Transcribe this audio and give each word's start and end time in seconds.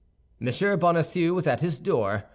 Bonacieux 0.41 1.31
was 1.35 1.45
at 1.45 1.61
his 1.61 1.77
door. 1.77 2.23